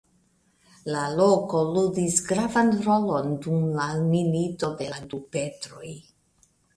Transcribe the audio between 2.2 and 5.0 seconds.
gravan rolon dum la Milito de